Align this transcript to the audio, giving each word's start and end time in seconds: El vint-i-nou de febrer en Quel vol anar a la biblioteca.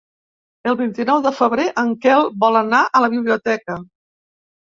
El 0.69 0.75
vint-i-nou 0.77 1.19
de 1.25 1.31
febrer 1.39 1.65
en 1.83 1.91
Quel 2.05 2.25
vol 2.45 2.59
anar 2.63 2.81
a 2.87 3.01
la 3.05 3.09
biblioteca. 3.17 3.77